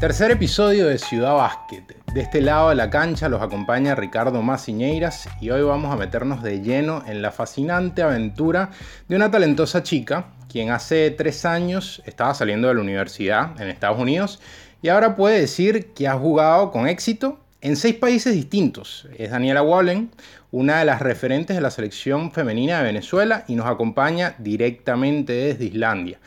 [0.00, 1.96] Tercer episodio de Ciudad Básquet.
[2.12, 6.42] De este lado de la cancha los acompaña Ricardo Maciñeiras y hoy vamos a meternos
[6.42, 8.72] de lleno en la fascinante aventura
[9.08, 13.98] de una talentosa chica quien hace tres años estaba saliendo de la universidad en Estados
[13.98, 14.38] Unidos
[14.82, 19.08] y ahora puede decir que ha jugado con éxito en seis países distintos.
[19.16, 20.10] Es Daniela Wallen,
[20.50, 25.64] una de las referentes de la selección femenina de Venezuela y nos acompaña directamente desde
[25.64, 26.18] Islandia.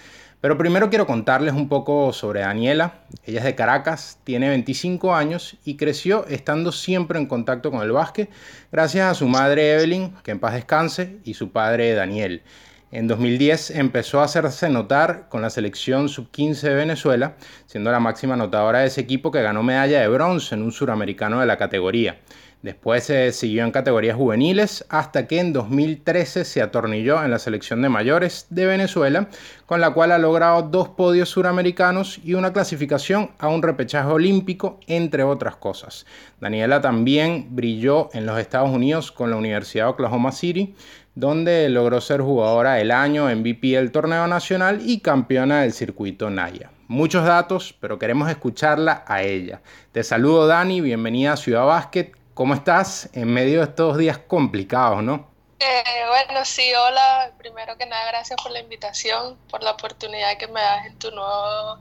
[0.41, 3.01] Pero primero quiero contarles un poco sobre Daniela.
[3.25, 7.91] Ella es de Caracas, tiene 25 años y creció estando siempre en contacto con el
[7.91, 8.29] básquet
[8.71, 12.43] gracias a su madre Evelyn, que en paz descanse, y su padre Daniel.
[12.91, 17.35] En 2010 empezó a hacerse notar con la selección sub-15 de Venezuela,
[17.67, 21.41] siendo la máxima anotadora de ese equipo que ganó medalla de bronce en un suramericano
[21.41, 22.17] de la categoría.
[22.61, 27.81] Después se siguió en categorías juveniles hasta que en 2013 se atornilló en la selección
[27.81, 29.29] de mayores de Venezuela,
[29.65, 34.77] con la cual ha logrado dos podios suramericanos y una clasificación a un repechaje olímpico,
[34.87, 36.05] entre otras cosas.
[36.41, 40.75] Daniela también brilló en los Estados Unidos con la Universidad de Oklahoma City,
[41.15, 46.71] donde logró ser jugadora del año, MVP del torneo nacional y campeona del circuito Naya.
[46.89, 49.61] Muchos datos, pero queremos escucharla a ella.
[49.93, 52.18] Te saludo Dani, bienvenida a Ciudad Básquet.
[52.39, 55.29] ¿Cómo estás en medio de estos días complicados, no?
[55.59, 57.33] Eh, bueno, sí, hola.
[57.37, 61.11] Primero que nada, gracias por la invitación, por la oportunidad que me das en tu
[61.11, 61.79] nuevo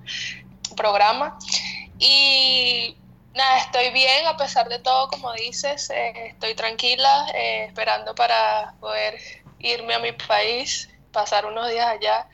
[0.76, 1.38] programa.
[2.00, 2.96] Y
[3.34, 8.74] nada, estoy bien a pesar de todo, como dices, eh, estoy tranquila, eh, esperando para
[8.80, 9.16] poder
[9.60, 12.26] irme a mi país, pasar unos días allá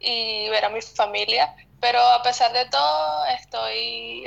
[0.00, 1.54] y ver a mi familia.
[1.80, 4.24] Pero a pesar de todo, estoy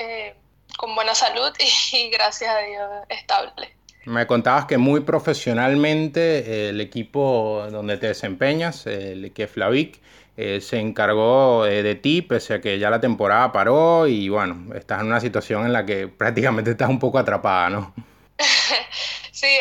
[0.77, 1.51] con buena salud
[1.93, 3.73] y, gracias a Dios estable.
[4.05, 10.01] Me contabas que muy profesionalmente eh, el equipo donde te desempeñas, el que Flavic,
[10.37, 14.73] eh, se encargó eh, de ti, pese a que ya la temporada paró y bueno,
[14.73, 17.93] estás en una situación en la que prácticamente estás un poco atrapada, ¿no?
[19.31, 19.55] sí,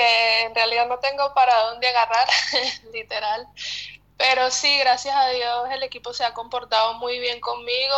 [0.45, 2.27] en realidad no tengo para dónde agarrar,
[2.95, 3.47] literal.
[4.17, 7.97] Pero sí, gracias a Dios el equipo se ha comportado muy bien conmigo,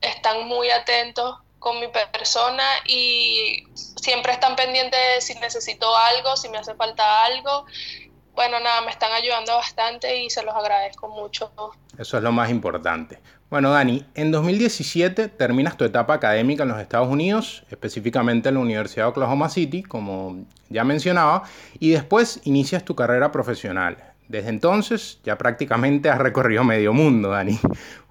[0.00, 6.48] están muy atentos con mi persona y siempre están pendientes de si necesito algo, si
[6.48, 7.66] me hace falta algo.
[8.34, 11.50] Bueno, nada, me están ayudando bastante y se los agradezco mucho.
[11.98, 13.20] Eso es lo más importante.
[13.50, 18.60] Bueno, Dani, en 2017 terminas tu etapa académica en los Estados Unidos, específicamente en la
[18.60, 21.44] Universidad de Oklahoma City, como ya mencionaba,
[21.80, 24.07] y después inicias tu carrera profesional.
[24.28, 27.58] Desde entonces ya prácticamente has recorrido medio mundo, Dani.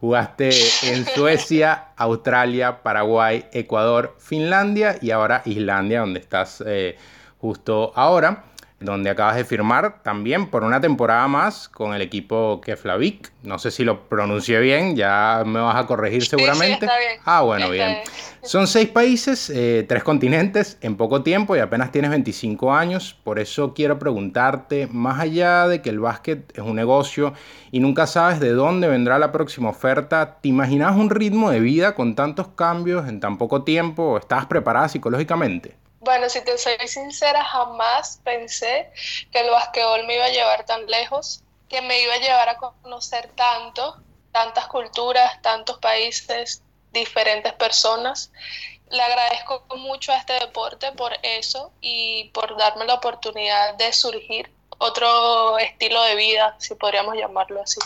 [0.02, 0.50] Jugaste
[0.84, 6.98] en Suecia, Australia, Paraguay, Ecuador, Finlandia y ahora Islandia, donde estás eh,
[7.40, 8.46] justo ahora
[8.80, 13.32] donde acabas de firmar también por una temporada más con el equipo Keflavik.
[13.42, 16.86] No sé si lo pronuncié bien, ya me vas a corregir seguramente.
[16.86, 17.22] Sí, bien.
[17.26, 17.98] Ah, bueno, bien.
[18.44, 23.18] Son seis países, eh, tres continentes en poco tiempo y apenas tienes 25 años.
[23.24, 27.34] Por eso quiero preguntarte, más allá de que el básquet es un negocio
[27.72, 31.96] y nunca sabes de dónde vendrá la próxima oferta, ¿te imaginas un ritmo de vida
[31.96, 34.18] con tantos cambios en tan poco tiempo?
[34.18, 35.76] ¿Estás preparada psicológicamente?
[36.08, 38.90] Bueno, si te soy sincera, jamás pensé
[39.30, 42.56] que el basquetbol me iba a llevar tan lejos, que me iba a llevar a
[42.56, 43.98] conocer tanto,
[44.32, 46.64] tantas culturas, tantos países,
[46.94, 48.32] diferentes personas.
[48.90, 54.50] Le agradezco mucho a este deporte por eso y por darme la oportunidad de surgir
[54.78, 57.82] otro estilo de vida, si podríamos llamarlo así.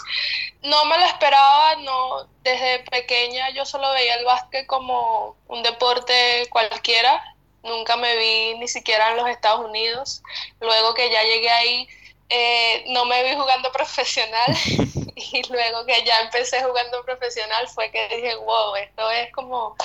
[0.61, 6.47] No me lo esperaba, no, desde pequeña yo solo veía el básquet como un deporte
[6.51, 7.30] cualquiera,
[7.63, 10.21] nunca me vi ni siquiera en los Estados Unidos.
[10.59, 11.87] Luego que ya llegué ahí,
[12.29, 14.55] eh, no me vi jugando profesional
[15.15, 19.75] y luego que ya empecé jugando profesional fue que dije, wow, esto es como,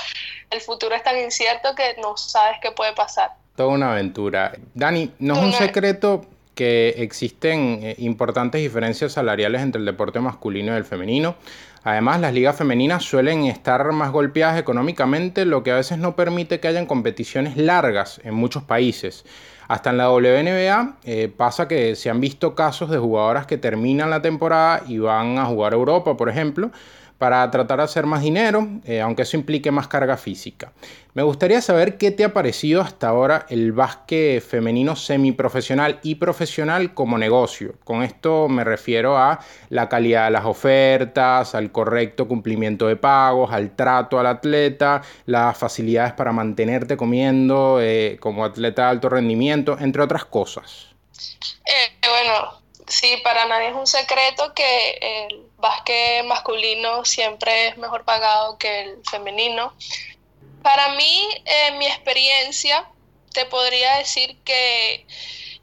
[0.51, 3.33] el futuro es tan incierto que no sabes qué puede pasar.
[3.57, 4.53] Toda una aventura.
[4.75, 10.73] Dani, no es un secreto que existen eh, importantes diferencias salariales entre el deporte masculino
[10.73, 11.37] y el femenino.
[11.87, 16.59] Además, las ligas femeninas suelen estar más golpeadas económicamente, lo que a veces no permite
[16.59, 19.25] que hayan competiciones largas en muchos países.
[19.69, 24.11] Hasta en la WNBA eh, pasa que se han visto casos de jugadoras que terminan
[24.11, 26.73] la temporada y van a jugar a Europa, por ejemplo,
[27.19, 30.73] para tratar de hacer más dinero, eh, aunque eso implique más carga física.
[31.17, 36.93] Me gustaría saber qué te ha parecido hasta ahora el básquet femenino semiprofesional y profesional
[36.93, 37.77] como negocio.
[37.85, 39.41] Con esto me refiero a
[39.71, 45.57] la calidad de las ofertas, al correcto cumplimiento de pagos, al trato al atleta, las
[45.57, 50.89] facilidades para mantenerte comiendo eh, como atleta de alto rendimiento, entre otras cosas.
[51.65, 58.05] Eh, bueno, sí, para nadie es un secreto que el básquet masculino siempre es mejor
[58.05, 59.73] pagado que el femenino.
[60.67, 62.91] Para mí, en mi experiencia,
[63.33, 65.07] te podría decir que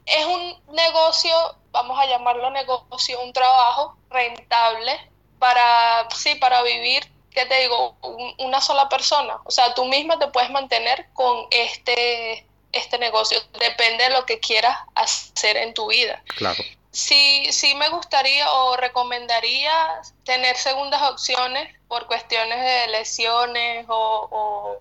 [0.06, 1.30] es un negocio,
[1.72, 4.98] vamos a llamarlo negocio, un trabajo rentable
[5.38, 7.98] para, sí, para vivir, ¿qué te digo?
[8.38, 9.40] una sola persona.
[9.44, 13.38] O sea, tú misma te puedes mantener con este, este negocio.
[13.60, 16.22] Depende de lo que quieras hacer en tu vida.
[16.34, 16.64] Claro
[16.94, 24.78] sí, sí me gustaría o recomendaría tener segundas opciones por cuestiones de lesiones o,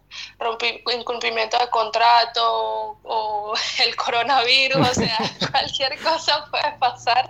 [0.96, 5.18] incumplimiento de contrato o, el coronavirus, o sea,
[5.52, 7.30] cualquier cosa puede pasar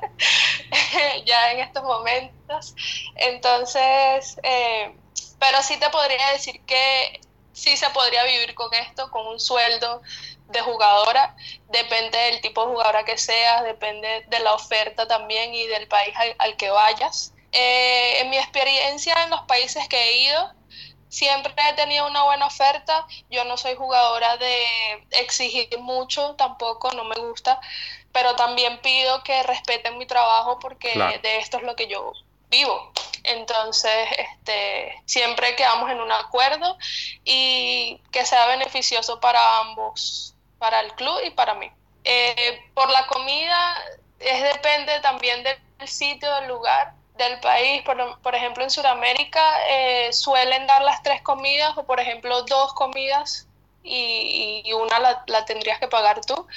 [1.26, 2.76] ya en estos momentos.
[3.16, 4.96] Entonces, eh,
[5.40, 7.22] pero sí te podría decir que
[7.54, 10.02] sí se podría vivir con esto, con un sueldo
[10.48, 11.36] de jugadora,
[11.70, 16.14] depende del tipo de jugadora que seas, depende de la oferta también y del país
[16.38, 17.34] al, que vayas.
[17.52, 20.54] Eh, en mi experiencia en los países que he ido,
[21.10, 23.06] siempre he tenido una buena oferta.
[23.30, 24.66] Yo no soy jugadora de
[25.12, 27.60] exigir mucho, tampoco, no me gusta,
[28.12, 30.92] pero también pido que respeten mi trabajo porque
[31.22, 32.14] de esto es lo que yo
[32.54, 32.92] vivo.
[33.24, 36.78] Entonces, este, siempre quedamos en un acuerdo
[37.24, 41.70] y que sea beneficioso para ambos para el club y para mí.
[42.06, 43.76] Eh, por la comida,
[44.20, 45.58] es depende también del
[45.88, 47.84] sitio, del lugar, del país.
[47.84, 53.46] Por, ejemplo, en Sudamérica eh, suelen dar las tres comidas o, por ejemplo, dos comidas
[53.84, 56.48] y, una la, tendrías que pagar tú.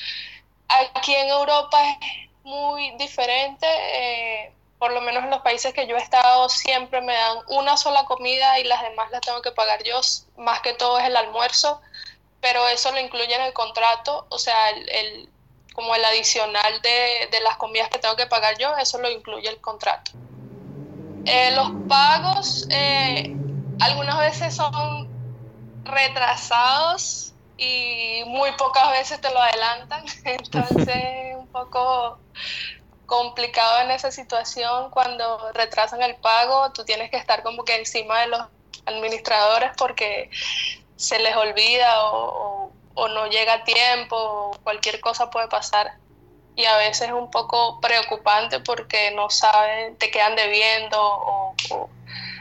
[0.68, 1.96] Aquí en Europa es
[2.44, 3.66] muy diferente.
[3.66, 7.76] Eh, por lo menos en los países que yo he estado, siempre me dan una
[7.76, 10.00] sola comida y las demás las tengo que pagar yo.
[10.36, 11.80] Más que todo es el almuerzo
[12.46, 15.28] pero eso lo incluye en el contrato, o sea, el,
[15.74, 19.60] como el adicional de, las comidas que tengo que pagar yo, eso lo incluye el
[19.60, 20.12] contrato.
[21.24, 23.34] Eh, los pagos eh,
[23.80, 25.08] algunas veces son
[25.82, 32.20] retrasados y muy pocas veces te lo adelantan, entonces un poco
[33.06, 38.20] complicado en esa situación cuando retrasan el pago, tú tienes que estar como que encima
[38.20, 38.40] de los
[38.84, 40.30] administradores porque
[40.96, 45.92] se les olvida o, no llega a tiempo, o cualquier cosa puede pasar.
[46.56, 51.54] Y a veces es un poco preocupante porque no saben, te quedan debiendo o,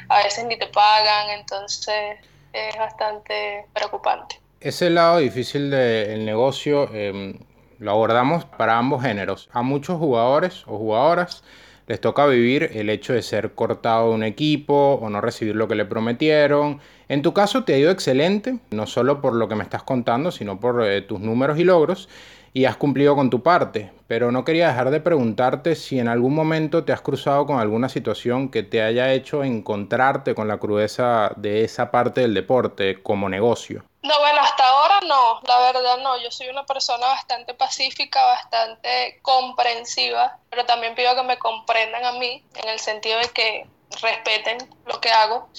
[0.07, 2.17] a veces ni te pagan, entonces
[2.53, 4.39] es bastante preocupante.
[4.62, 7.38] Ese lado difícil del negocio em,
[7.80, 9.50] lo abordamos para ambos géneros.
[9.51, 11.44] A muchos jugadores o jugadoras
[11.88, 15.68] les toca vivir el hecho de ser cortado de un equipo o no recibir lo
[15.68, 16.80] que le prometieron.
[17.07, 20.31] En tu caso te ha ido excelente, no solo por lo que me estás contando,
[20.31, 22.10] sino por eh, tus números y logros,
[22.56, 23.92] y has cumplido con tu parte.
[24.07, 27.90] Pero no quería dejar de preguntarte si en algún momento te has cruzado con alguna
[27.90, 33.28] situación que te haya hecho encontrarte con la crudeza de esa parte del deporte como
[33.28, 33.84] negocio.
[34.04, 36.18] No, bueno, hasta ahora no, la verdad no.
[36.24, 42.13] Yo soy una persona bastante pacífica, bastante comprensiva, pero también pido que me comprendan a
[42.13, 43.68] mí en el sentido de que
[44.01, 45.50] respeten lo que hago.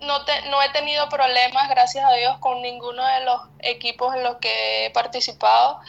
[0.00, 0.20] No,
[0.50, 4.86] no he tenido problemas, gracias a Dios, con ninguno de los equipos en los que
[4.86, 5.80] he participado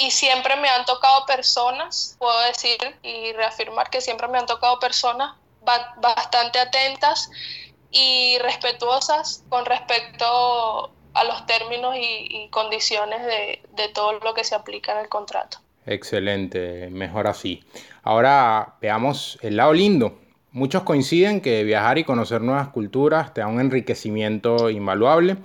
[0.00, 4.78] y siempre me han tocado personas, puedo decir y reafirmar que siempre me han tocado
[4.78, 5.36] personas
[6.00, 7.30] bastante atentas
[7.90, 14.54] y respetuosas con respecto a los términos y, condiciones de, de, todo lo que se
[14.54, 15.58] aplica en el contrato.
[15.84, 17.62] Excelente, mejor así.
[18.02, 20.18] Ahora veamos el lado lindo.
[20.52, 25.36] Muchos coinciden que viajar y conocer nuevas culturas te da un enriquecimiento invaluable,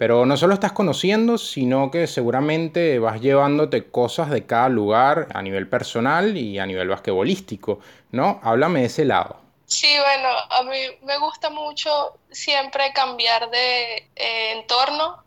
[0.00, 5.42] pero no solo estás conociendo, sino que seguramente vas llevándote cosas de cada lugar a
[5.42, 7.80] nivel personal y a nivel basquetbolístico,
[8.10, 8.40] ¿no?
[8.42, 9.36] Háblame de ese lado.
[9.66, 15.22] Sí, bueno, a mí me gusta mucho siempre cambiar de eh, entorno.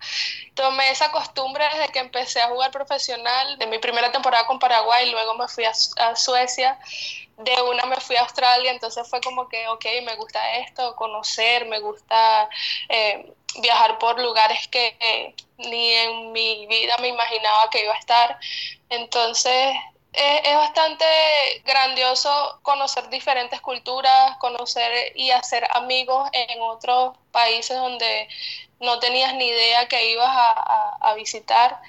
[0.55, 5.11] Tomé esa costumbre desde que empecé a jugar profesional, de mi primera temporada con Paraguay,
[5.11, 6.79] luego me fui a, Suecia,
[7.37, 11.67] de una me fui a Australia, entonces fue como que, ok, me gusta esto, conocer,
[11.67, 12.49] me gusta
[12.89, 18.39] eh, viajar por lugares que ni en mi vida me imaginaba que iba a estar.
[18.89, 19.75] Entonces
[20.13, 21.05] es, bastante
[21.65, 28.27] grandioso conocer diferentes culturas, conocer y hacer amigos en otros países donde
[28.79, 31.79] no tenías ni idea que ibas a, visitar.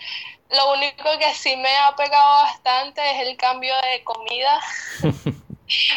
[0.50, 4.60] Lo único que sí me ha pegado bastante es el cambio de comida.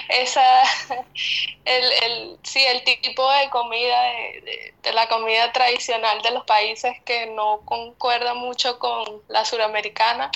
[0.09, 0.63] Esa,
[1.65, 7.27] el, el, sí, el tipo de comida, de, la comida tradicional de los países que
[7.27, 10.31] no concuerda mucho con la suramericana,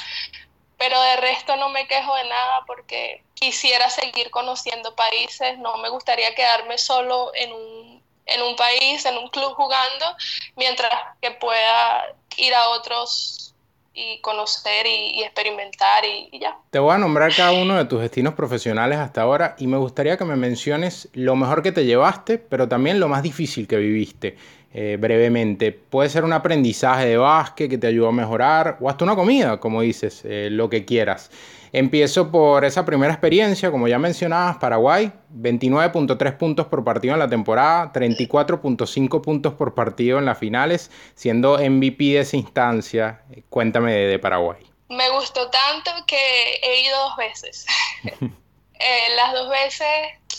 [0.78, 5.90] pero de resto no me quejo de nada porque quisiera seguir conociendo países, no me
[5.90, 10.16] gustaría quedarme solo en un, en un país, en un club jugando,
[10.56, 13.51] mientras que pueda ir a otros
[13.94, 16.58] y conocer y, experimentar y, ya.
[16.70, 20.18] Te voy a nombrar cada uno de tus destinos profesionales hasta ahora y me gustaría
[20.18, 24.38] que me menciones lo mejor que te llevaste, pero también lo más difícil que viviste.
[24.74, 25.74] Eh, brevemente.
[25.74, 29.60] Puede ser un aprendizaje de básquet que te ayudó a mejorar o hasta una comida,
[29.60, 31.30] como dices, eh, lo que quieras.
[31.74, 37.30] Empiezo por esa primera experiencia, como ya mencionabas, Paraguay, 29.3 puntos por partido en la
[37.30, 43.22] temporada, 34.5 puntos por partido en las finales, siendo MVP de esa instancia.
[43.50, 44.66] Cuéntame de, Paraguay.
[44.90, 47.66] Me gustó tanto que he ido dos veces.
[48.84, 49.88] Eh, las dos veces,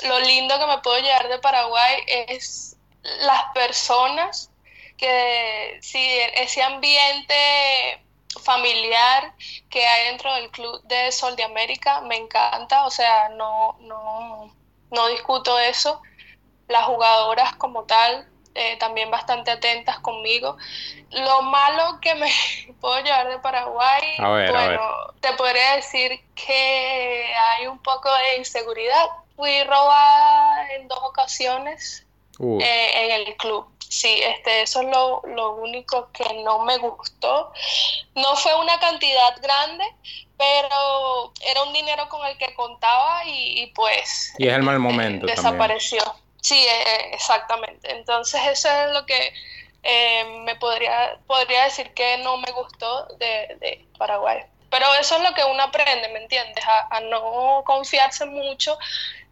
[0.08, 2.76] lo lindo que me puedo llevar de Paraguay es
[3.20, 4.50] las personas,
[4.96, 7.34] que si ese ambiente
[8.40, 9.34] familiar
[9.68, 14.54] que hay dentro del club de Sol de América me encanta, o sea, no, no,
[14.90, 16.00] no discuto eso.
[16.68, 20.56] Las jugadoras como tal, eh, también bastante atentas conmigo.
[21.10, 22.30] Lo malo que me
[22.80, 24.80] puedo llevar de Paraguay, bueno,
[25.20, 29.06] te podría decir que hay un poco de inseguridad.
[29.36, 32.06] Fui robada en dos ocasiones
[32.38, 33.66] eh, en el club.
[33.92, 37.52] Sí, este, eso es lo, lo, único que no me gustó.
[38.14, 39.84] No fue una cantidad grande,
[40.38, 44.32] pero era un dinero con el que contaba y, pues...
[44.38, 45.26] Y es el mal momento.
[45.26, 46.00] desapareció.
[46.40, 47.92] Sí, eh, eh, exactamente.
[47.92, 49.34] Entonces eso es lo que
[50.44, 54.40] me podría, podría decir que no me gustó de, de, Paraguay.
[54.70, 56.64] Pero eso es lo que uno aprende, ¿me entiendes?
[56.88, 58.78] A, no confiarse mucho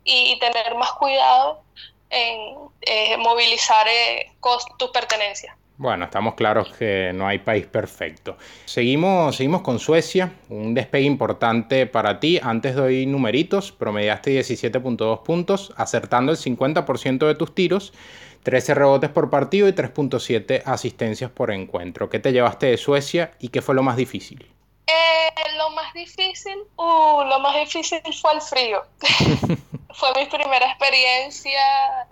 [0.04, 1.62] y tener más cuidado
[2.10, 4.32] en eh, movilizar eh,
[4.78, 5.54] tus pertenencias.
[5.80, 8.36] Bueno, estamos claros que no hay país perfecto.
[8.66, 12.38] Seguimos, seguimos con Suecia, un despegue importante para ti.
[12.42, 17.94] Antes doy numeritos, promediaste 17.2 puntos, acertando el 50% de tus tiros,
[18.42, 22.10] 13 rebotes por partido y 3.7 asistencias por encuentro.
[22.10, 24.46] ¿Qué te llevaste de Suecia y qué fue lo más difícil?
[24.86, 28.82] Eh, lo más difícil, uh, lo más difícil fue el frío.
[29.94, 31.60] fue mi primera experiencia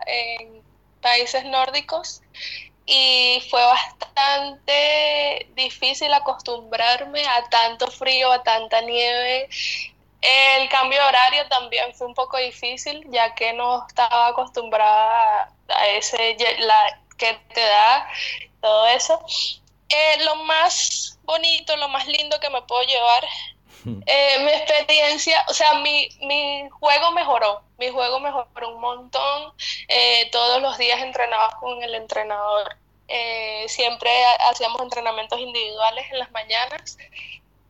[0.06, 0.62] en
[1.00, 2.22] países nórdicos
[2.86, 9.48] y fue bastante difícil acostumbrarme a tanto frío, a tanta nieve.
[10.20, 15.86] El cambio de horario también fue un poco difícil, ya que no estaba acostumbrada a
[15.88, 18.08] ese la que te da
[18.60, 19.22] todo eso.
[19.90, 23.24] Eh, lo más bonito, lo más lindo que me puedo llevar,
[23.84, 29.52] eh, mi experiencia, o sea, mi, mi, juego mejoró, mi juego mejoró un montón,
[29.88, 32.76] eh, todos los días entrenaba con el entrenador,
[33.66, 34.10] siempre
[34.50, 36.98] hacíamos entrenamientos individuales en las mañanas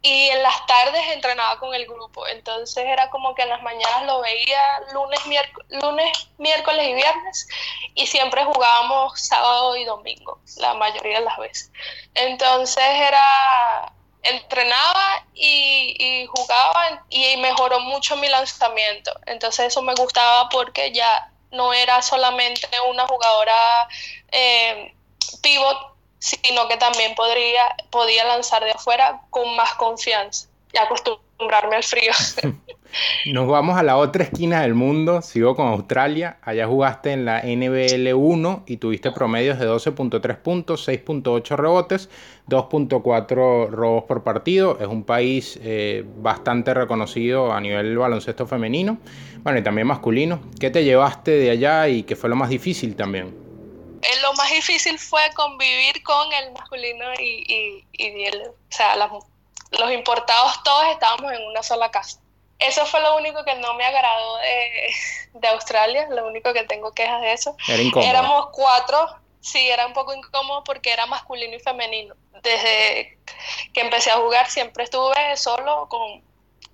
[0.01, 2.27] y en las tardes entrenaba con el grupo.
[2.29, 4.61] Entonces era como que en las mañanas lo veía
[4.93, 5.21] lunes,
[5.69, 7.49] lunes, miércoles y viernes
[7.95, 11.73] y siempre jugábamos sábado y domingo, la mayoría de las veces.
[12.15, 19.13] Entonces era entrenaba y, y jugaba y mejoró mucho mi lanzamiento.
[19.27, 23.89] Entonces eso me gustaba porque ya no era solamente una jugadora
[24.31, 24.95] eh,
[25.43, 31.85] pivot sino que también podría, podía lanzar de afuera con más confianza y acostumbrarme al
[31.85, 32.13] frío.
[33.27, 37.43] Nos vamos a la otra esquina del mundo, sigo con Australia, allá jugaste en la
[37.43, 42.09] NBL 1 y tuviste promedios de 12.3 puntos, 6.8 rebotes,
[42.49, 48.99] 2.4 robos por partido, es un país eh, bastante reconocido a nivel baloncesto femenino,
[49.43, 50.41] bueno y también masculino.
[50.59, 53.37] ¿Qué te llevaste de allá y qué fue lo más difícil también?
[54.03, 59.93] Eh, lo más difícil fue convivir con el masculino y, y, el, o sea, los
[59.93, 62.21] importados todos estábamos en una sola casa.
[62.59, 66.93] Eso fue lo único que no me agradó de, de Australia, lo único que tengo
[66.93, 67.57] quejas de eso.
[67.69, 67.83] Era.
[68.05, 69.09] Éramos cuatro,
[69.41, 72.15] sí, era un poco incómodo porque era masculino y femenino.
[72.43, 73.19] Desde
[73.73, 76.23] que empecé a jugar siempre estuve solo con,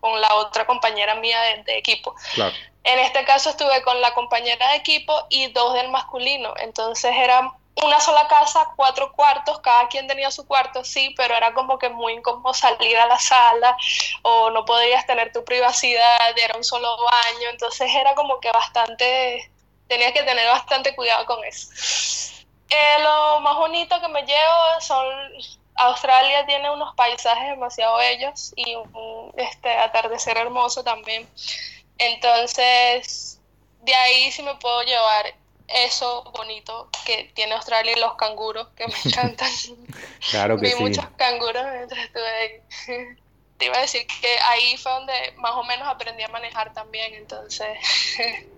[0.00, 2.14] con la otra compañera mía de, de equipo.
[2.34, 2.54] Claro.
[2.84, 6.52] En este caso estuve con la compañera de equipo y dos del masculino.
[6.58, 11.52] Entonces era una sola casa, cuatro cuartos, cada quien tenía su cuarto, sí, pero era
[11.54, 13.76] como que muy incómodo salir a la sala
[14.22, 19.50] o no podías tener tu privacidad, era un solo baño, entonces era como que bastante,
[19.88, 21.68] tenías que tener bastante cuidado con eso.
[22.70, 25.06] Eh, lo más bonito que me llevo son,
[25.76, 31.28] Australia tiene unos paisajes demasiado bellos y un este, atardecer hermoso también.
[31.98, 33.40] Entonces,
[33.82, 35.34] de ahí sí me puedo llevar
[35.68, 39.50] eso bonito que tiene Australia y los canguros, que me encantan.
[40.30, 43.06] claro que Vi muchos canguros mientras estuve ahí.
[43.56, 47.14] Te iba a decir que ahí fue donde más o menos aprendí a manejar también,
[47.14, 47.68] entonces...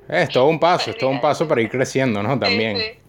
[0.09, 2.39] Es todo un paso, es todo un paso para ir creciendo, ¿no?
[2.39, 2.79] También.
[2.79, 3.06] Sí, sí,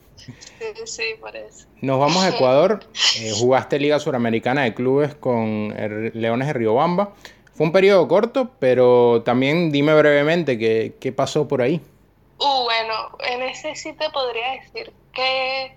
[1.19, 1.67] por eso.
[1.81, 2.84] Nos vamos a Ecuador.
[3.19, 5.74] Eh, jugaste Liga Suramericana de Clubes con
[6.13, 7.13] Leones de Riobamba.
[7.53, 11.81] Fue un periodo corto, pero también dime brevemente qué, qué pasó por ahí.
[12.39, 15.75] Uh, bueno, en ese sí te podría decir que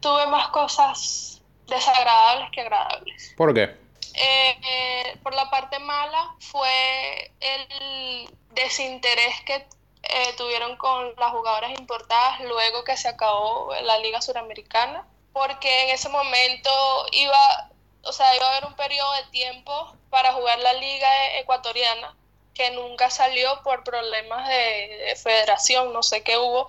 [0.00, 3.34] tuve más cosas desagradables que agradables.
[3.36, 3.62] ¿Por qué?
[3.62, 9.64] Eh, eh, por la parte mala fue el desinterés que
[10.02, 15.90] eh, tuvieron con las jugadoras importadas luego que se acabó la Liga Suramericana, porque en
[15.90, 16.70] ese momento
[17.12, 17.70] iba,
[18.04, 22.16] o sea, iba a haber un periodo de tiempo para jugar la Liga Ecuatoriana
[22.54, 26.66] que nunca salió por problemas de, federación, no sé qué hubo,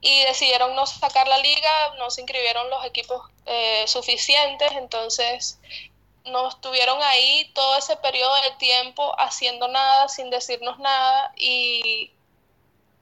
[0.00, 5.58] y decidieron no sacar la liga, no se inscribieron los equipos eh, suficientes, entonces
[6.24, 12.12] nos estuvieron ahí todo ese periodo de tiempo haciendo nada, sin decirnos nada, y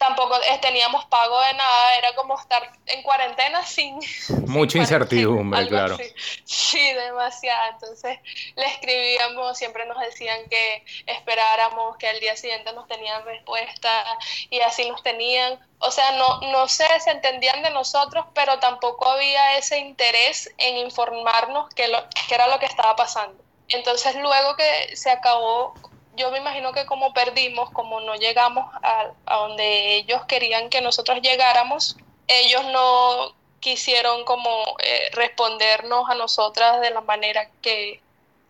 [0.04, 3.99] tampoco teníamos pago de nada, era como estar en cuarentena sin...
[4.46, 5.96] Mucha incertidumbre, claro.
[6.44, 7.70] Sí, demasiada.
[7.70, 8.18] Entonces
[8.56, 14.04] le escribíamos, siempre nos decían que esperáramos, que al día siguiente nos tenían respuesta
[14.50, 15.58] y así nos tenían.
[15.78, 20.76] O sea, no, no sé, se entendían de nosotros, pero tampoco había ese interés en
[20.76, 23.42] informarnos qué, lo, qué era lo que estaba pasando.
[23.68, 25.75] Entonces luego que se acabó
[26.16, 31.21] yo me imagino que como perdimos, como no llegamos a, donde ellos querían que nosotros
[31.21, 31.97] llegáramos,
[32.28, 38.00] ellos no quisieron como eh, respondernos a nosotras de la manera que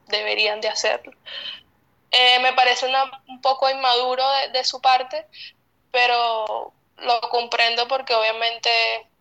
[0.09, 1.13] deberían de hacerlo.
[2.11, 2.87] Eh, me parece
[3.29, 5.27] un poco inmaduro de, su parte,
[5.91, 8.71] pero lo comprendo porque obviamente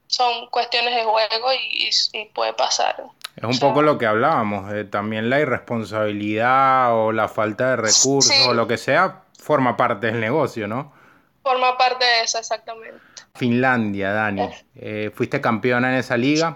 [0.07, 3.03] son cuestiones de juego y, y puede pasar.
[3.35, 8.47] Es un poco lo que hablábamos, eh, también la irresponsabilidad o la falta de recursos
[8.47, 10.93] o lo que sea forma parte del negocio, ¿no?
[11.41, 13.00] Forma parte de eso, exactamente.
[13.35, 14.48] Finlandia, Dani.
[14.75, 16.55] Eh, fuiste campeona en esa liga,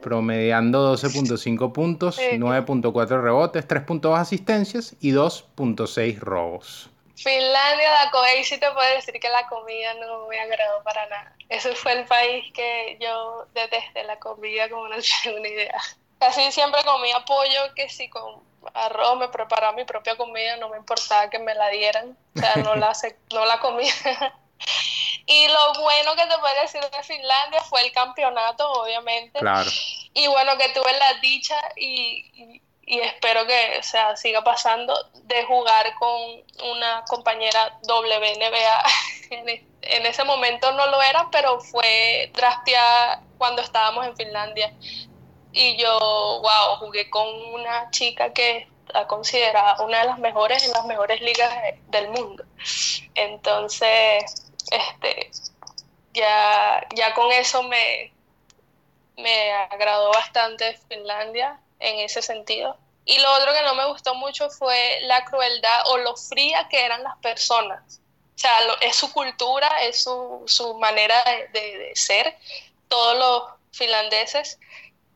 [0.00, 6.90] promediando 12.5 puntos, 9.4 rebotes, 3.2 asistencias y 2.6 robos.
[7.14, 11.06] Finlandia, la comida, y sí te puedo decir que la comida no me agradó para
[11.06, 11.32] nada.
[11.48, 15.80] Ese fue el país que yo detesté la comida, como no tengo una idea.
[16.18, 18.42] Casi siempre comía pollo, que si con
[18.74, 22.56] arroz me preparaba mi propia comida, no me importaba que me la dieran, o sea,
[22.56, 22.92] no la,
[23.32, 23.92] no la comía.
[25.26, 29.38] y lo bueno que te puedo decir de Finlandia fue el campeonato, obviamente.
[29.38, 29.68] Claro.
[30.14, 35.44] Y bueno, que tuve la dicha y, y, espero que o sea, siga pasando de
[35.44, 38.84] jugar con una compañera WNBA.
[39.30, 39.48] en,
[39.82, 44.72] en ese momento no lo era, pero fue drafteada cuando estábamos en Finlandia
[45.56, 50.72] y yo, wow, jugué con una chica que está considerada una de las mejores en
[50.72, 51.50] las mejores ligas
[51.88, 52.44] del mundo.
[53.14, 55.30] Entonces, este,
[56.12, 58.12] ya, ya con eso me,
[59.16, 62.76] me agradó bastante Finlandia en ese sentido.
[63.06, 66.84] Y lo otro que no me gustó mucho fue la crueldad o lo fría que
[66.84, 68.02] eran las personas.
[68.34, 72.36] O sea, es su cultura, es su, su manera de, de ser.
[72.88, 74.58] Todos los finlandeses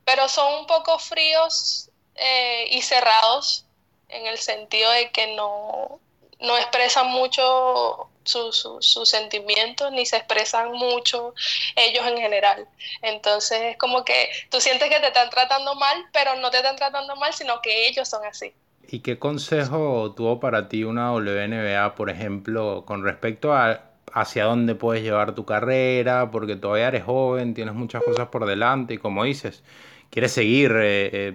[0.05, 3.65] pero son un poco fríos eh, y cerrados
[4.09, 5.99] en el sentido de que no,
[6.39, 11.33] no expresan mucho sus sentimientos ni se expresan mucho
[11.75, 12.67] ellos en general.
[13.01, 16.75] Entonces es como que tú sientes que te están tratando mal, pero no te están
[16.75, 18.53] tratando mal, sino que ellos son así.
[18.87, 24.75] ¿Y qué consejo tuvo para ti una WNBA, por ejemplo, con respecto a hacia dónde
[24.75, 26.31] puedes llevar tu carrera?
[26.31, 29.63] Porque todavía eres joven, tienes muchas cosas por delante y como dices,
[30.09, 31.33] quieres seguir eh, eh,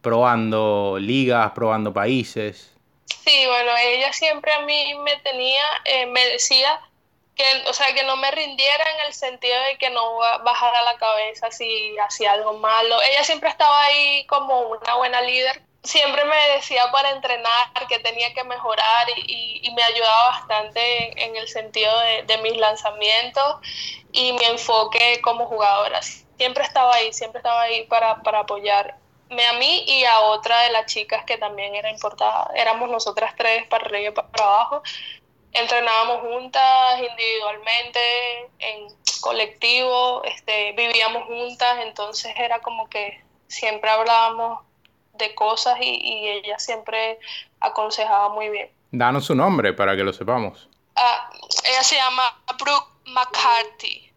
[0.00, 2.72] probando ligas, probando países.
[3.06, 6.80] Sí, bueno, ella siempre a mí me tenía, eh, me decía
[7.34, 10.96] que, o sea, que no me rindiera en el sentido de que no bajara la
[10.98, 12.96] cabeza si hacía algo malo.
[13.02, 15.62] Ella siempre estaba ahí como una buena líder.
[15.84, 21.48] Siempre me decía para entrenar que tenía que mejorar y, me ayudaba bastante en, el
[21.48, 21.92] sentido
[22.26, 23.56] de, mis lanzamientos
[24.12, 29.52] y mi enfoque como jugadora siempre estaba ahí, siempre estaba ahí para, para apoyarme a
[29.54, 32.50] mí y a otra de las chicas que también era importada.
[32.54, 34.82] Éramos nosotras tres para arriba y para abajo.
[35.52, 38.00] Entrenábamos juntas individualmente,
[38.58, 38.88] en
[39.20, 44.60] colectivo, este, vivíamos juntas, entonces era como que siempre hablábamos
[45.18, 47.18] de cosas y, y ella siempre
[47.60, 48.68] aconsejaba muy bien.
[48.90, 50.68] Danos su nombre para que lo sepamos.
[50.96, 51.30] Ah,
[51.68, 52.22] ella se llama
[52.58, 54.10] Brooke McCarthy.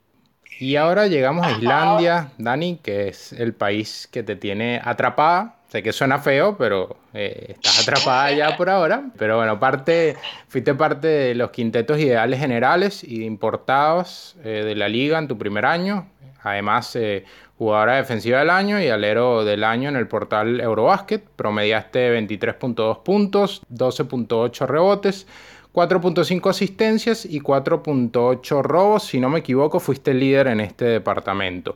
[0.60, 5.56] Y ahora llegamos a Islandia, Dani, que es el país que te tiene atrapada.
[5.70, 9.04] Sé que suena feo, pero eh, estás atrapada ya por ahora.
[9.18, 10.16] Pero bueno, parte,
[10.48, 15.38] fuiste parte de los quintetos ideales generales y importados eh, de la liga en tu
[15.38, 16.08] primer año.
[16.52, 17.26] Además, eh,
[17.58, 21.24] jugadora defensiva del año y alero del año en el portal Eurobasket.
[21.36, 25.28] Promediaste 23.2 puntos, 12.8 rebotes,
[25.74, 29.04] 4.5 asistencias y 4.8 robos.
[29.04, 31.76] Si no me equivoco, fuiste líder en este departamento.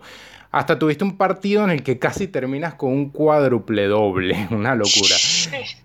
[0.51, 5.15] Hasta tuviste un partido en el que casi terminas con un cuádruple doble, una locura.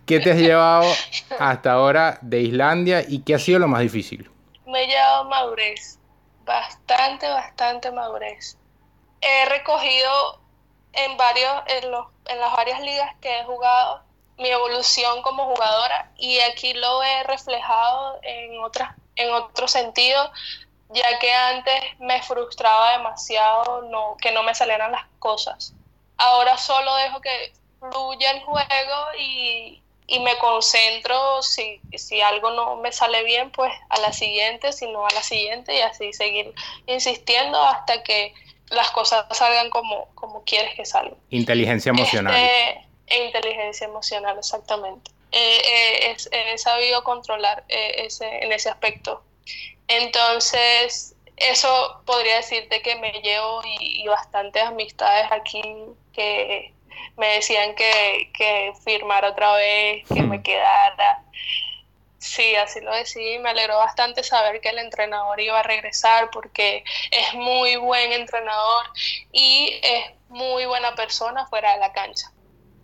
[0.05, 0.93] ¿Qué te has llevado
[1.39, 4.29] hasta ahora de Islandia y qué ha sido lo más difícil?
[4.67, 6.01] Me he llevado madurez,
[6.45, 8.59] bastante, bastante madurez.
[9.29, 10.39] He recogido
[10.93, 14.03] en, varios, en, los, en las varias ligas que he jugado
[14.39, 20.31] mi evolución como jugadora y aquí lo he reflejado en, otras, en otro sentido,
[20.91, 25.73] ya que antes me frustraba demasiado no, que no me salieran las cosas.
[26.19, 32.77] Ahora solo dejo que fluya el juego y, y me concentro, si, si algo no
[32.77, 36.55] me sale bien, pues a la siguiente, si no a la siguiente y así seguir
[36.87, 38.33] insistiendo hasta que
[38.71, 41.17] las cosas salgan como, como quieres que salgan.
[41.31, 42.35] Inteligencia emocional.
[42.35, 45.11] Este, e inteligencia emocional, exactamente.
[45.33, 49.23] Eh, eh, he sabido controlar eh, ese, en ese aspecto.
[49.89, 55.63] Entonces, eso podría decirte que me llevo y, y bastantes amistades aquí
[56.13, 56.73] que
[57.17, 61.23] me decían que, que firmara otra vez, que me quedara.
[62.19, 63.39] Sí, así lo decidí.
[63.39, 68.87] Me alegró bastante saber que el entrenador iba a regresar porque es muy buen entrenador
[69.33, 72.31] y es muy buena persona fuera de la cancha.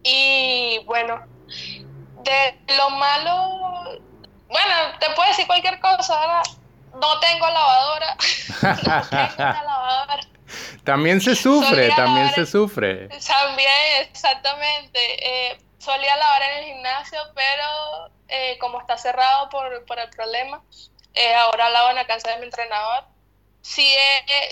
[0.03, 1.25] Y bueno,
[2.23, 4.01] de lo malo,
[4.49, 6.43] bueno, te puedo decir cualquier cosa, ¿verdad?
[7.01, 8.17] No tengo lavadora.
[8.63, 10.21] no tengo una lavadora.
[10.85, 13.09] También se sufre, también se sufre.
[13.09, 14.99] También, exactamente.
[15.01, 20.63] Eh, solía lavar en el gimnasio, pero eh, como está cerrado por, por el problema,
[21.15, 23.05] eh, ahora lavo en la casa de mi entrenador.
[23.63, 23.95] Sí,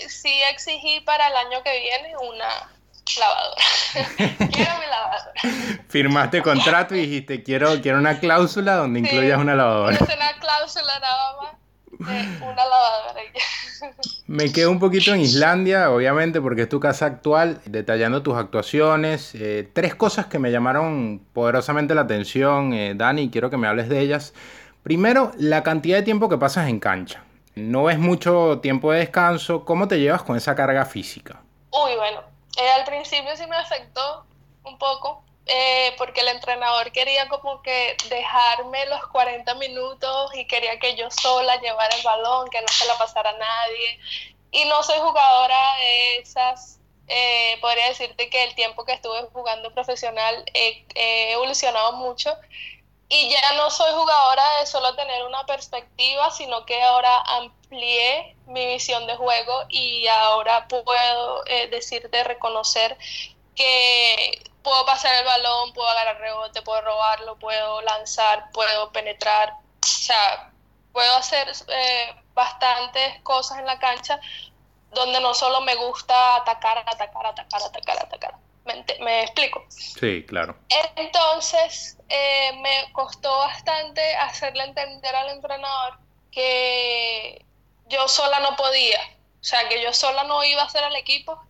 [0.07, 2.69] sí exigí para el año que viene una,
[3.17, 3.63] lavadora.
[4.51, 5.33] quiero mi lavadora.
[5.89, 9.97] Firmaste contrato y dijiste, quiero, quiero una cláusula donde incluyas una lavadora.
[10.01, 11.60] una cláusula nada más.
[12.01, 13.21] Una lavadora.
[14.27, 19.35] Me quedo un poquito en Islandia, obviamente, porque es tu casa actual, detallando tus actuaciones.
[19.35, 23.89] Eh, tres cosas que me llamaron poderosamente la atención, eh, Dani, quiero que me hables
[23.89, 24.33] de ellas.
[24.83, 27.23] Primero, la cantidad de tiempo que pasas en cancha.
[27.55, 29.65] No es mucho tiempo de descanso.
[29.65, 31.41] ¿Cómo te llevas con esa carga física?
[31.71, 32.21] Uy, bueno,
[32.57, 34.25] eh, al principio sí me afectó
[34.63, 40.79] un poco, eh, porque el entrenador quería como que dejarme los 40 minutos y quería
[40.79, 43.99] que yo sola llevara el balón, que no se la pasara a nadie.
[44.51, 49.73] Y no soy jugadora de esas, eh, podría decirte que el tiempo que estuve jugando
[49.73, 50.85] profesional he
[51.33, 52.37] evolucionado mucho
[53.13, 58.65] y ya no soy jugadora de solo tener una perspectiva, sino que ahora amplié mi
[58.67, 62.97] visión de juego y ahora puedo eh, decirte, reconocer
[63.53, 69.87] que puedo pasar el balón, puedo agarrar rebote, puedo robarlo, puedo lanzar, puedo penetrar, o
[69.87, 70.51] sea,
[70.91, 74.19] puedo hacer eh, bastantes cosas en la cancha
[74.91, 78.35] donde no solo me gusta atacar, atacar, atacar, atacar, atacar
[78.99, 79.65] ¿Me, explico?
[79.69, 80.55] Sí, claro.
[80.95, 85.99] Entonces, eh, me costó bastante hacerle entender al entrenador
[86.31, 87.43] que
[87.87, 88.99] yo sola no podía,
[89.41, 91.41] o sea, que yo sola no iba a hacer el equipo.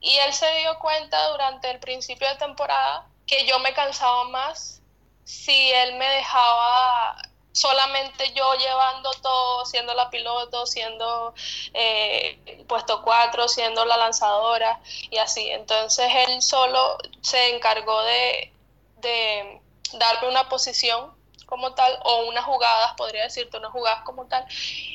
[0.00, 4.80] Y él se dio cuenta durante el principio de temporada que yo me cansaba más
[5.24, 7.16] si él me dejaba
[7.52, 11.34] solamente yo llevando todo, siendo la piloto, siendo
[11.74, 15.50] eh, puesto cuatro, siendo la lanzadora y así.
[15.50, 18.52] Entonces él solo se encargó de,
[18.96, 19.60] de
[19.94, 21.14] darme una posición
[21.46, 24.46] como tal o unas jugadas, podría decirte, unas jugadas como tal.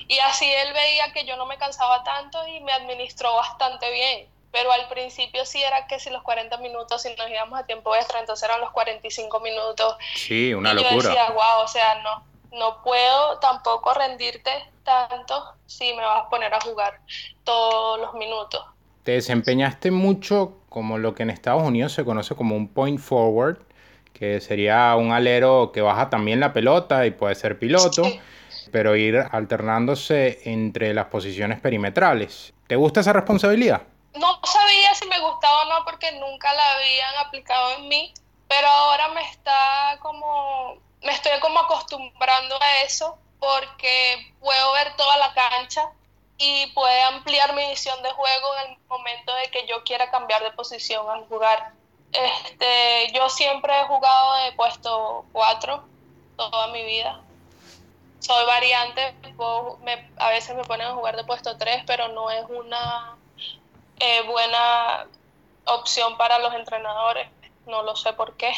[0.07, 4.34] Y así él veía que yo no me cansaba tanto y me administró bastante bien.
[4.55, 7.93] Pero al principio sí era que si los 40 minutos, si nos íbamos a tiempo
[7.93, 9.97] extra, entonces eran los 45 minutos.
[10.15, 10.91] Sí, una y locura.
[10.91, 12.23] Yo decía, wow, o sea, no,
[12.57, 14.51] no puedo tampoco rendirte
[14.85, 17.01] tanto si me vas a poner a jugar
[17.43, 18.63] todos los minutos.
[19.03, 23.57] Te desempeñaste mucho como lo que en Estados Unidos se conoce como un point forward,
[24.13, 28.03] que sería un alero que baja también la pelota y puede ser piloto,
[28.71, 32.53] pero ir alternándose entre las posiciones perimetrales.
[32.67, 33.81] ¿Te gusta esa responsabilidad?
[34.15, 38.13] No sabía si me gustaba o no porque nunca la habían aplicado en mí,
[38.47, 45.17] pero ahora me está como me estoy como acostumbrando a eso porque puedo ver toda
[45.17, 45.91] la cancha
[46.37, 50.43] y puede ampliar mi visión de juego en el momento de que yo quiera cambiar
[50.43, 51.73] de posición al jugar.
[52.11, 55.83] Este, yo siempre he jugado de puesto 4
[56.35, 57.21] toda mi vida.
[58.19, 59.13] Soy variante,
[60.17, 63.15] a veces me ponen a jugar de puesto 3, pero no es una
[63.99, 65.07] eh, buena
[65.65, 67.29] opción para los entrenadores,
[67.65, 68.53] no lo sé por qué,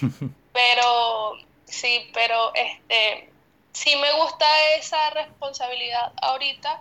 [0.52, 3.30] pero sí, pero este,
[3.72, 6.80] sí me gusta esa responsabilidad ahorita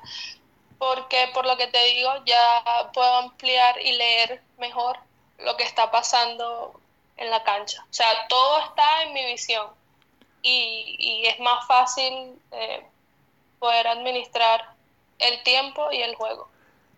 [0.77, 2.63] porque por lo que te digo ya
[2.93, 4.97] puedo ampliar y leer mejor
[5.39, 6.79] lo que está pasando
[7.17, 7.85] en la cancha.
[7.89, 9.67] O sea, todo está en mi visión
[10.41, 12.85] y, es más fácil eh,
[13.59, 14.73] poder administrar
[15.19, 16.47] el tiempo y el juego.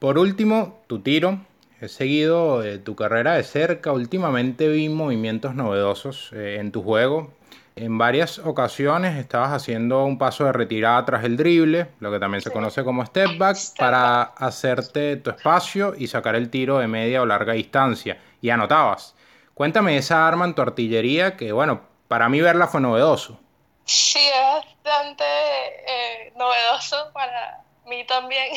[0.01, 1.37] Por último, tu tiro.
[1.79, 3.91] He seguido eh, tu carrera de cerca.
[3.91, 7.31] Últimamente vi movimientos novedosos eh, en tu juego.
[7.75, 12.41] En varias ocasiones estabas haciendo un paso de retirada tras el drible, lo que también
[12.41, 17.21] se conoce como step back, para hacerte tu espacio y sacar el tiro de media
[17.21, 18.17] o larga distancia.
[18.41, 19.13] Y anotabas.
[19.53, 23.39] Cuéntame esa arma en tu artillería que, bueno, para mí verla fue novedoso.
[23.85, 28.49] Sí, es bastante eh, novedoso para mí también.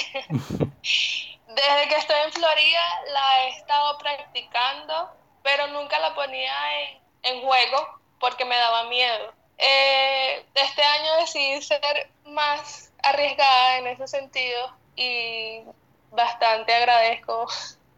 [1.49, 5.11] Desde que estoy en Florida la he estado practicando,
[5.43, 9.33] pero nunca la ponía en, en juego porque me daba miedo.
[9.59, 15.63] Eh, este año decidí ser más arriesgada en ese sentido y
[16.11, 17.47] bastante agradezco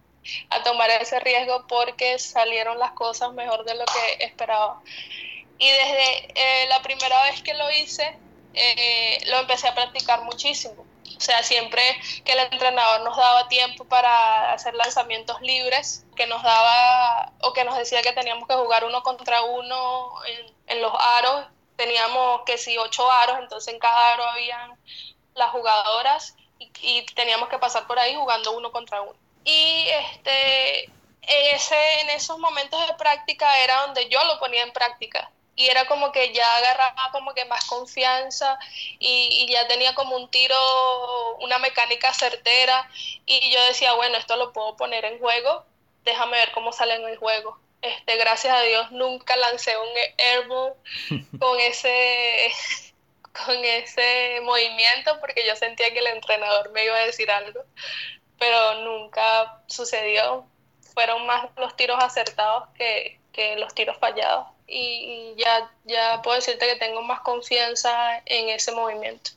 [0.50, 4.80] a tomar ese riesgo porque salieron las cosas mejor de lo que esperaba.
[5.58, 8.18] Y desde eh, la primera vez que lo hice,
[8.52, 10.84] eh, lo empecé a practicar muchísimo.
[11.16, 11.82] O sea, siempre
[12.24, 17.64] que el entrenador nos daba tiempo para hacer lanzamientos libres, que nos daba o que
[17.64, 20.12] nos decía que teníamos que jugar uno contra uno
[20.66, 24.78] en, los aros, teníamos que si ocho aros, entonces en cada aro habían
[25.34, 29.18] las jugadoras y, y teníamos que pasar por ahí jugando uno contra uno.
[29.44, 30.90] Y este,
[31.22, 35.86] ese, en esos momentos de práctica era donde yo lo ponía en práctica y era
[35.86, 38.58] como que ya agarraba como que más confianza
[38.98, 40.56] y, ya tenía como un tiro,
[41.40, 42.88] una mecánica certera
[43.24, 45.64] y yo decía, bueno, esto lo puedo poner en juego,
[46.04, 47.58] déjame ver cómo sale en el juego.
[47.82, 49.88] Este, gracias a Dios nunca lancé un
[50.18, 50.74] airball
[51.38, 52.52] con ese
[53.32, 57.62] con ese movimiento porque yo sentía que el entrenador me iba a decir algo
[58.38, 60.46] pero nunca sucedió.
[60.94, 63.18] Fueron más los tiros acertados que,
[63.58, 64.46] los tiros fallados.
[64.68, 69.30] Y, ya, ya puedo decirte que tengo más confianza en ese movimiento.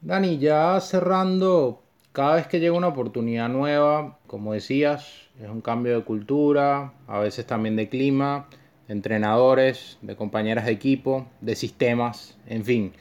[0.00, 1.82] Dani, ya cerrando,
[2.12, 5.06] cada vez que llega una oportunidad nueva, como decías,
[5.42, 8.48] es un cambio de cultura, a veces también de clima,
[8.88, 12.92] de entrenadores, de compañeras de equipo, de sistemas, en fin,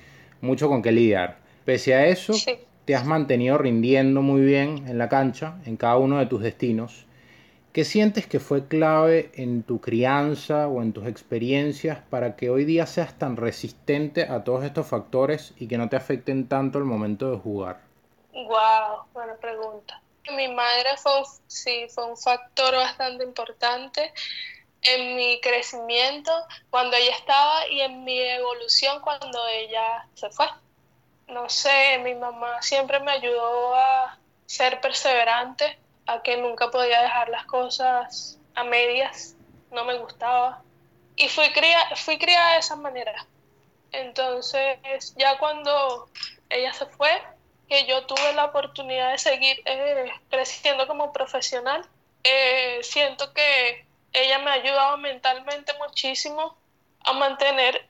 [0.41, 1.37] mucho con qué lidiar.
[1.65, 2.33] Pese a eso,
[2.85, 7.05] te has mantenido rindiendo muy bien en la cancha, en cada uno de tus destinos.
[7.73, 12.65] ¿Qué sientes que fue clave en tu crianza o en tus experiencias para que hoy
[12.65, 16.85] día seas tan resistente a todos estos factores y que no te afecten tanto el
[16.85, 17.81] momento de jugar?
[18.33, 20.01] Wow, buena pregunta.
[20.35, 21.11] Mi madre fue,
[21.47, 24.13] sí, fue un factor bastante importante
[24.81, 26.31] en mi crecimiento
[26.69, 30.47] cuando ella estaba y en mi evolución cuando ella se fue
[31.29, 35.77] no sé, mi mamá siempre me ayudó a ser perseverante,
[36.09, 39.35] a que nunca podía dejar las cosas a medias,
[39.71, 40.63] no me gustaba.
[41.15, 41.45] Y fui,
[41.95, 43.25] fui criada de esa manera.
[43.91, 46.09] Entonces, ya cuando
[46.49, 47.11] ella se fue,
[47.67, 51.85] que yo tuve la oportunidad de seguir eh, creciendo como profesional,
[52.23, 56.57] eh, siento que ella me ha ayudado mentalmente muchísimo
[57.01, 57.87] a mantener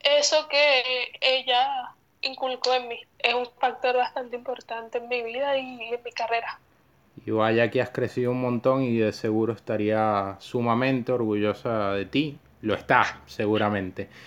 [0.00, 3.00] eso que ella inculcó en mí.
[3.18, 6.60] Es un factor bastante importante en mi vida y en mi carrera.
[7.26, 12.38] Y vaya que has crecido un montón y de seguro estaría sumamente orgullosa de ti.
[12.62, 14.08] Lo está, seguramente.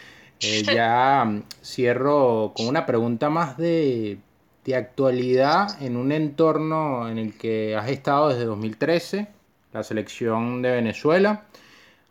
[0.43, 4.17] Eh, ya mm, cierro con una pregunta más de,
[4.65, 9.27] de actualidad en un entorno en el que has estado desde 2013,
[9.71, 11.45] la selección de Venezuela.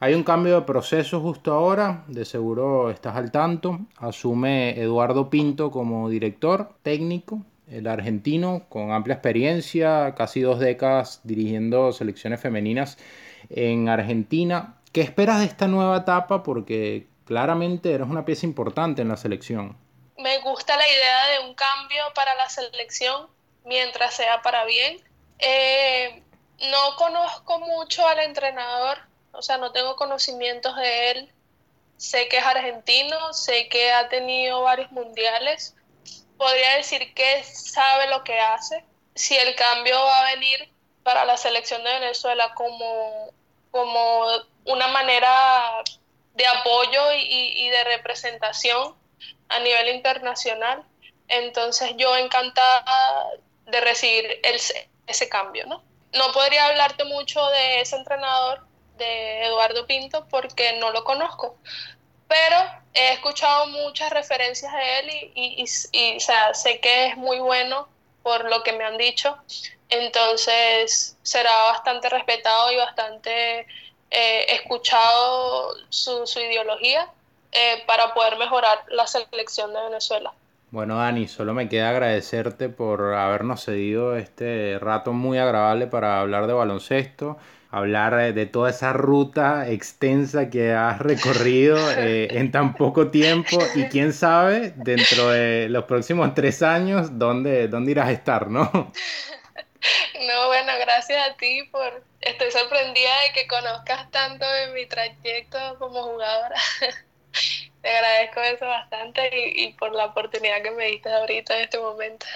[0.02, 3.80] Hay un cambio de proceso justo ahora, de seguro estás al tanto.
[3.98, 11.92] Asume Eduardo Pinto como director técnico, el argentino con amplia experiencia, casi dos décadas dirigiendo
[11.92, 12.98] selecciones femeninas
[13.48, 14.76] en Argentina.
[14.92, 16.42] ¿Qué esperas de esta nueva etapa?
[16.42, 19.76] Porque claramente eres una pieza importante en la selección.
[20.18, 23.28] Me gusta la idea de un cambio para la selección
[23.64, 24.98] mientras sea para bien.
[25.38, 26.22] Eh,
[26.70, 31.32] no conozco mucho al entrenador o sea, no tengo conocimientos de él.
[31.96, 35.76] Sé que es argentino, sé que ha tenido varios mundiales.
[36.40, 38.82] Podría decir que sabe lo que hace.
[39.14, 40.72] Si el cambio va a venir
[41.02, 43.30] para la selección de Venezuela como,
[43.70, 44.26] como
[44.64, 45.82] una manera
[46.32, 48.96] de apoyo y, de representación
[49.50, 50.82] a nivel internacional,
[51.28, 53.28] entonces yo encantada
[53.66, 54.40] de recibir
[55.06, 55.82] ese cambio, ¿no?
[56.14, 61.58] no podría hablarte mucho de ese entrenador, de Eduardo Pinto, porque no lo conozco.
[62.28, 62.56] Pero
[62.94, 67.88] he escuchado muchas referencias de él y, y, o sea, sé que es muy bueno
[68.22, 69.36] por lo que me han dicho.
[69.88, 73.66] Entonces será bastante respetado y bastante
[74.10, 77.08] eh, escuchado su, su ideología
[77.52, 80.32] eh, para poder mejorar la selección de Venezuela.
[80.70, 86.46] Bueno, Dani, solo me queda agradecerte por habernos cedido este rato muy agradable para hablar
[86.46, 87.38] de baloncesto,
[87.70, 93.84] hablar de toda esa ruta extensa que has recorrido eh, en tan poco tiempo y
[93.84, 98.70] quién sabe, dentro de los próximos tres años, dónde, dónde irás a estar, ¿no?
[98.72, 102.04] No, bueno, gracias a ti por...
[102.20, 106.56] Estoy sorprendida de que conozcas tanto de mi trayecto como jugadora.
[107.80, 112.26] Te agradezco eso bastante y, por la oportunidad que me diste ahorita en este momento.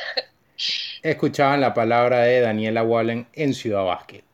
[1.03, 4.34] Escuchaban la palabra de Daniela Wallen en Ciudad Básquet.